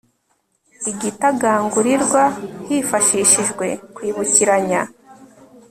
igitagangurirwa 0.91 2.23
hifashishijwe 2.67 3.67
kwibukiranya 3.95 4.81